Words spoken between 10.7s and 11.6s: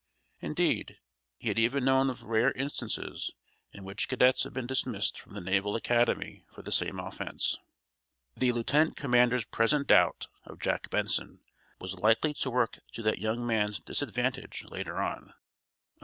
Benson